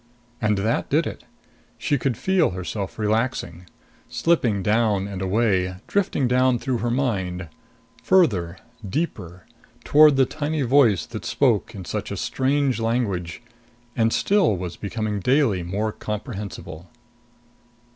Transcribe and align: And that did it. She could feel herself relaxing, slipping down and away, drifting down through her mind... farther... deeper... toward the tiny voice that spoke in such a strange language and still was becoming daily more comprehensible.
And 0.41 0.57
that 0.57 0.89
did 0.89 1.05
it. 1.05 1.25
She 1.77 1.99
could 1.99 2.17
feel 2.17 2.49
herself 2.57 2.97
relaxing, 2.97 3.67
slipping 4.09 4.63
down 4.63 5.07
and 5.07 5.21
away, 5.21 5.75
drifting 5.85 6.27
down 6.27 6.57
through 6.57 6.79
her 6.79 6.89
mind... 6.89 7.49
farther... 8.01 8.57
deeper... 8.89 9.45
toward 9.83 10.15
the 10.15 10.25
tiny 10.25 10.63
voice 10.63 11.05
that 11.05 11.23
spoke 11.23 11.75
in 11.75 11.85
such 11.85 12.09
a 12.09 12.17
strange 12.17 12.79
language 12.79 13.43
and 13.95 14.11
still 14.11 14.57
was 14.57 14.75
becoming 14.75 15.19
daily 15.19 15.61
more 15.61 15.91
comprehensible. 15.91 16.89